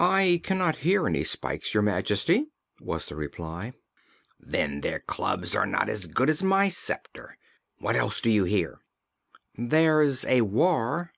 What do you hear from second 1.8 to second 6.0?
Majesty," was the reply. "Then their clubs are not